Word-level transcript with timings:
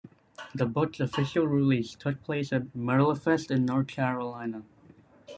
The 0.55 0.65
book's 0.65 0.99
official 0.99 1.45
release 1.47 1.93
took 1.93 2.23
place 2.23 2.51
at 2.51 2.73
Merlefest 2.75 3.51
in 3.51 3.65
North 3.67 3.85
Carolina. 3.85 4.63